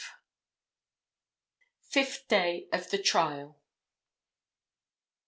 Fifth 1.91 2.27
Day 2.27 2.67
of 2.73 2.89
the 2.89 2.97
Trial. 2.97 3.61